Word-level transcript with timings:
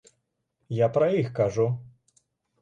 Я 0.77 0.87
пра 0.95 1.09
іх 1.19 1.29
кажу. 1.41 1.67